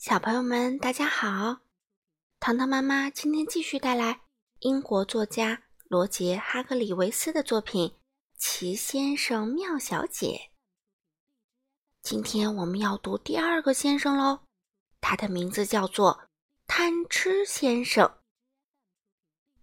[0.00, 1.60] 小朋友们，大家好！
[2.38, 4.22] 糖糖妈妈今天继续带来
[4.60, 7.86] 英国作家罗杰·哈格里维斯的作品
[8.38, 10.26] 《奇先生妙小姐》。
[12.00, 14.40] 今天我们要读第二个先生喽，
[15.02, 16.30] 他的名字叫做
[16.66, 18.10] 贪吃先生。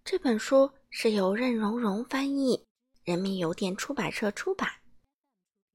[0.04, 2.64] 这本书是由任溶溶翻译，
[3.02, 4.70] 人民邮电出版社出版。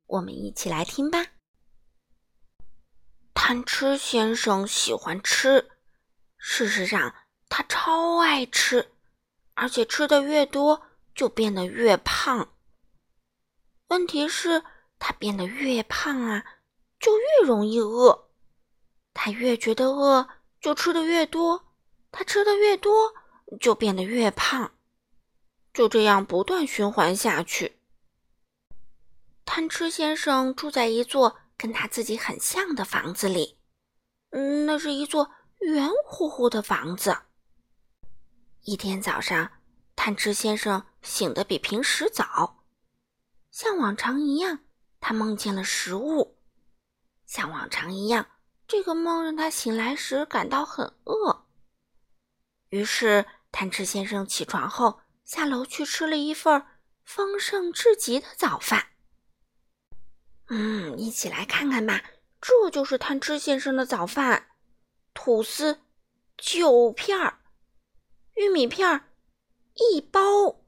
[0.05, 1.33] 我们一起来听吧。
[3.45, 5.69] 贪吃先生喜欢吃，
[6.37, 7.13] 事实上
[7.49, 8.93] 他超爱吃，
[9.53, 10.81] 而且吃的越多
[11.13, 12.53] 就变得越胖。
[13.89, 14.63] 问题是，
[14.97, 16.45] 他变得越胖啊，
[17.01, 18.29] 就越容易饿。
[19.13, 20.29] 他越觉得饿，
[20.61, 21.65] 就吃的越多。
[22.13, 23.13] 他吃的越多，
[23.59, 24.71] 就变得越胖。
[25.73, 27.77] 就这样不断循环下去。
[29.43, 31.41] 贪吃先生住在一座。
[31.57, 33.57] 跟他自己很像的房子里，
[34.31, 37.17] 嗯，那是一座圆乎乎的房子。
[38.61, 39.51] 一天早上，
[39.95, 42.63] 贪吃先生醒得比平时早，
[43.51, 44.59] 像往常一样，
[44.99, 46.37] 他梦见了食物。
[47.25, 48.27] 像往常一样，
[48.67, 51.45] 这个梦让他醒来时感到很饿。
[52.69, 56.65] 于是，贪吃先生起床后下楼去吃了一份
[57.03, 58.92] 丰盛至极的早饭。
[60.47, 62.03] 嗯，一起来看看吧。
[62.41, 64.47] 这就是贪吃先生的早饭：
[65.13, 65.79] 吐司
[66.37, 67.39] 九片儿，
[68.35, 69.11] 玉米片儿
[69.75, 70.63] 一包，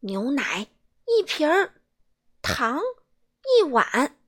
[0.00, 0.68] 牛奶
[1.06, 1.80] 一瓶儿，
[2.42, 2.80] 糖
[3.58, 4.18] 一碗，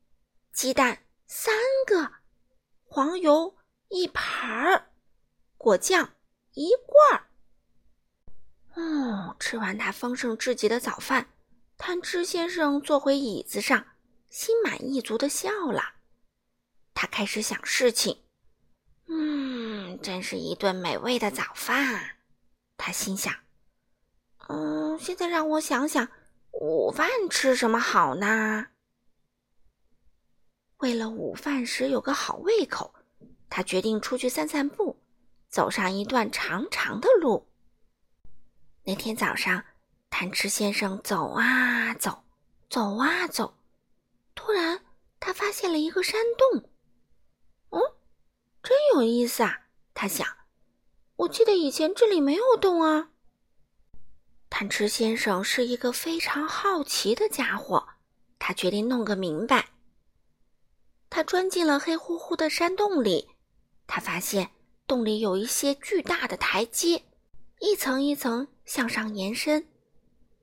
[0.53, 1.55] 鸡蛋三
[1.87, 2.11] 个，
[2.85, 4.91] 黄油一盘儿，
[5.59, 6.15] 果酱
[6.55, 7.29] 一罐儿。
[8.75, 11.29] 哦，吃完他丰盛至极的早饭，
[11.77, 13.87] 贪吃先生坐回椅子上。
[14.29, 15.95] 心满意足的笑了，
[16.95, 18.23] 他开始想事情。
[19.07, 22.17] 嗯，真是一顿美味的早饭，
[22.77, 23.35] 他心想。
[24.49, 26.09] 嗯，现在让我想想，
[26.53, 28.67] 午饭吃什么好呢？
[30.79, 32.95] 为了午饭时有个好胃口，
[33.51, 34.97] 他决定出去散散步，
[35.49, 37.49] 走上一段长长的路。
[38.85, 39.65] 那天早上，
[40.09, 42.23] 贪吃先生走啊走，
[42.71, 43.58] 走啊走。
[44.39, 44.81] 突然，
[45.19, 46.71] 他发现了一个山洞。
[47.71, 47.83] 嗯，
[48.63, 49.67] 真有意思啊！
[49.95, 50.25] 他想，
[51.17, 53.11] 我记得以前这里没有洞啊。
[54.49, 57.85] 贪吃先生是一个非常好奇的家伙，
[58.39, 59.71] 他决定弄个明白。
[61.11, 63.29] 他钻进了黑乎乎的山洞里，
[63.89, 64.53] 他发现
[64.87, 67.03] 洞里有一些巨大的台阶，
[67.59, 69.67] 一层一层向上延伸。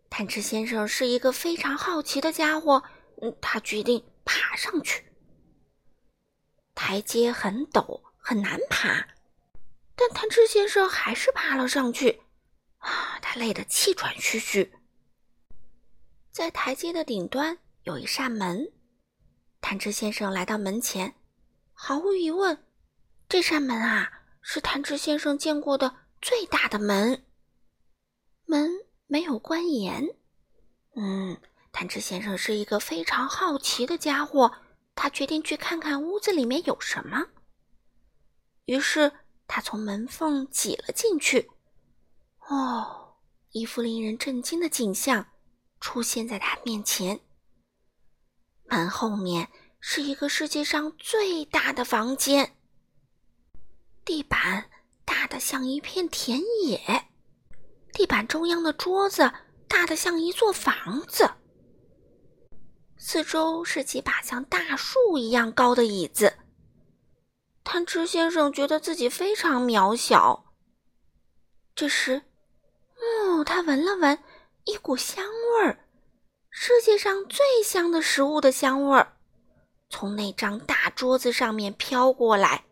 [0.09, 2.83] 贪吃先生是一个非常好奇的家伙。
[3.41, 5.05] 他决定爬上去。
[6.73, 9.07] 台阶很陡，很难爬，
[9.95, 12.21] 但贪吃先生还是爬了上去。
[12.79, 14.73] 啊，他累得气喘吁吁。
[16.31, 18.71] 在台阶的顶端有一扇门，
[19.61, 21.15] 贪吃先生来到门前，
[21.73, 22.65] 毫无疑问，
[23.29, 27.25] 这扇门啊是贪吃先生见过的最大的门。
[28.45, 28.69] 门
[29.07, 30.03] 没有关严，
[30.95, 31.41] 嗯。
[31.75, 34.49] 贪吃先生是一个非常好奇的家伙，
[34.95, 37.27] 他决定去看看屋子里面有什么。
[38.63, 39.11] 于是
[39.45, 41.51] 他从门缝挤了进去。
[42.47, 43.17] 哦，
[43.51, 45.27] 一副令人震惊的景象
[45.81, 47.19] 出现在他面前。
[48.67, 49.49] 门后面
[49.81, 52.55] 是一个世界上最大的房间，
[54.05, 54.69] 地板
[55.03, 57.09] 大的像一片田野，
[57.91, 59.29] 地板中央的桌子
[59.67, 61.29] 大的像一座房子。
[63.07, 66.39] 四周是几把像大树一样高的椅子。
[67.63, 70.45] 贪吃先生觉得自己非常渺小。
[71.75, 72.23] 这时，
[72.95, 74.17] 哦，他闻了闻
[74.63, 75.85] 一股香味儿，
[76.49, 79.15] 世界上最香的食物的香味儿，
[79.87, 82.65] 从那张大桌子上面飘过来。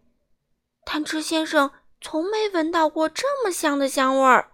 [0.84, 1.70] 贪吃先生
[2.02, 4.52] 从没闻到过这么香的香味儿。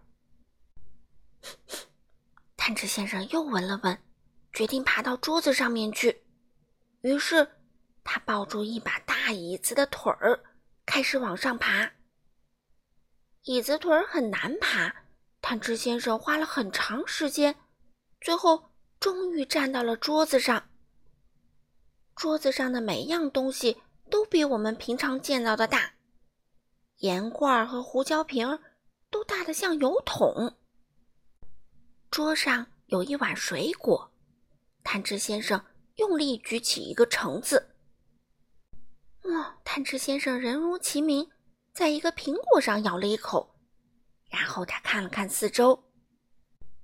[2.58, 3.98] 贪吃先生又闻了闻。
[4.52, 6.24] 决定爬到桌子上面去，
[7.02, 7.48] 于是
[8.04, 10.44] 他抱住一把大椅子的腿儿，
[10.86, 11.92] 开始往上爬。
[13.44, 14.94] 椅子腿儿很难爬，
[15.42, 17.56] 贪吃先生花了很长时间，
[18.20, 20.70] 最后终于站到了桌子上。
[22.16, 25.94] 桌子上的每样东西都比我们平常见到的大，
[26.98, 28.60] 盐罐和胡椒瓶
[29.10, 30.58] 都大得像油桶。
[32.12, 34.09] 桌上有一碗水果。
[34.92, 35.64] 贪吃先生
[35.98, 37.76] 用力举起一个橙子，
[39.26, 39.56] 哇！
[39.64, 41.30] 贪吃先生人如其名，
[41.72, 43.56] 在一个苹果上咬了一口，
[44.32, 45.84] 然后他看了看四周，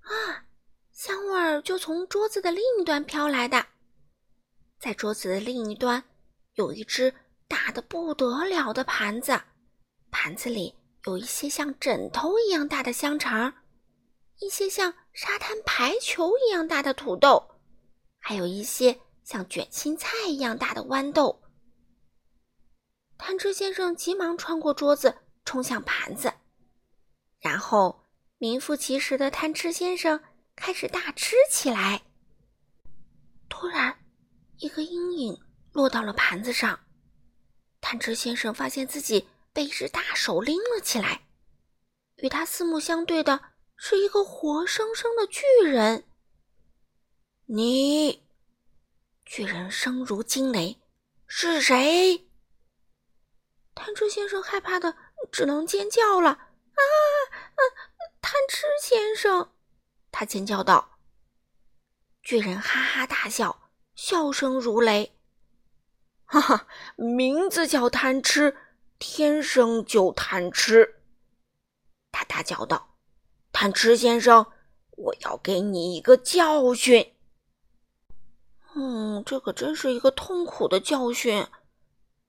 [0.01, 0.45] 啊，
[0.91, 3.65] 香味儿就从桌子的另一端飘来的。
[4.77, 6.03] 在桌子的另一端，
[6.53, 7.11] 有一只
[7.47, 9.41] 大的不得了的盘子，
[10.11, 10.75] 盘子里
[11.05, 13.51] 有一些像枕头一样大的香肠，
[14.41, 17.54] 一些像沙滩排球一样大的土豆，
[18.27, 21.43] 还有一些像卷心菜一样大的豌豆。
[23.19, 26.33] 贪吃先生急忙穿过桌子，冲向盘子，
[27.39, 28.03] 然后
[28.39, 30.19] 名副其实的贪吃先生
[30.55, 32.01] 开始大吃起来。
[33.47, 33.95] 突然，
[34.57, 35.39] 一个阴影
[35.71, 36.79] 落到了盘子上，
[37.79, 41.27] 贪吃先生发现自己被一只大手拎了起来，
[42.15, 43.39] 与他四目相对的
[43.75, 46.05] 是一个活生生的巨人。
[47.47, 48.23] 你，
[49.23, 50.81] 巨人声如惊雷，
[51.27, 52.27] 是谁？
[53.75, 54.97] 贪吃先生害怕的
[55.31, 56.29] 只能尖叫了！
[56.31, 56.81] 啊
[57.29, 57.61] 啊！
[58.19, 59.51] 贪吃先生，
[60.11, 60.97] 他尖叫道。
[62.23, 65.15] 巨人哈哈大笑，笑声如雷。
[66.23, 68.57] 哈哈，名字叫贪吃，
[68.97, 70.95] 天生就贪吃。
[72.11, 72.97] 他大叫道
[73.53, 74.51] ：“贪吃先生，
[74.97, 77.11] 我要给你一个教训。”
[78.75, 81.47] 嗯，这可真是一个痛苦的教训。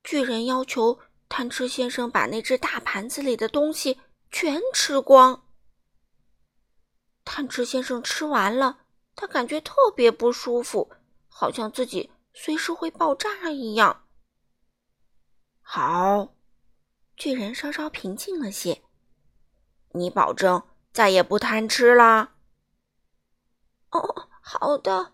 [0.03, 0.99] 巨人要求。
[1.29, 3.99] 贪吃先生把那只大盘子里的东西
[4.31, 5.43] 全吃光。
[7.25, 8.79] 贪吃先生吃完了，
[9.17, 10.93] 他感觉特别不舒服，
[11.27, 14.05] 好像自己随时会爆炸一样。
[15.63, 16.33] 好，
[17.17, 18.85] 巨人稍稍平静了些。
[19.95, 20.63] 你保证
[20.93, 22.37] 再也不贪吃啦？
[23.91, 25.13] 哦，好的，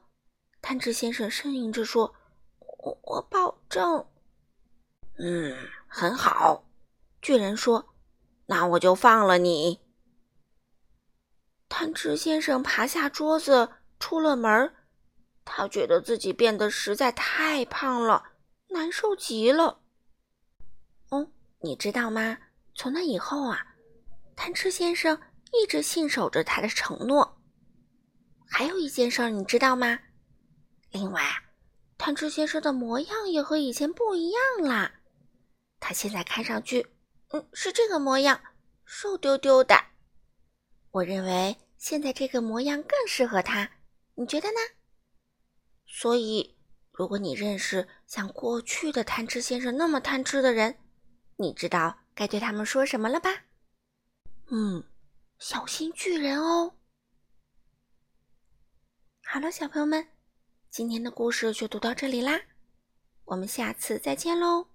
[0.63, 2.15] 贪吃先生呻吟着说
[2.79, 4.07] ：“我我保证。”
[5.19, 5.55] 嗯。
[5.95, 6.65] 很好，
[7.21, 7.95] 巨人说
[8.49, 9.79] ：“那我就放了你。”
[11.69, 13.69] 贪吃先生爬下桌子，
[14.01, 14.75] 出了门。
[15.45, 18.25] 他觉得自己变得实在太胖了，
[18.69, 19.83] 难受极了。
[21.11, 21.31] 哦，
[21.61, 22.39] 你知道吗？
[22.75, 23.75] 从那以后啊，
[24.35, 25.21] 贪吃先生
[25.53, 27.39] 一直信守着他的承诺。
[28.49, 29.99] 还有一件事，你知道吗？
[30.93, 31.23] 另外，
[31.97, 35.01] 贪吃先生的模样也和以前不一样啦。
[35.81, 36.87] 他现在看上去，
[37.29, 38.41] 嗯，是这个模样，
[38.85, 39.75] 瘦丢丢的。
[40.91, 43.71] 我认为现在这个模样更适合他，
[44.15, 44.59] 你觉得呢？
[45.87, 46.59] 所以，
[46.93, 50.79] 如果你认识像过去的贪吃先生那么贪吃的人，
[51.37, 53.31] 你知道该对他们说什么了吧？
[54.51, 54.85] 嗯，
[55.39, 56.75] 小心巨人哦。
[59.25, 60.07] 好了，小朋友们，
[60.73, 62.45] 今天的故事就读到这里啦，
[63.27, 64.72] 我们下次再见喽。